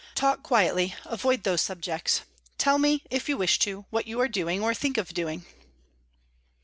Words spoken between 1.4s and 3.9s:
those subjects; tell me, if you wish to,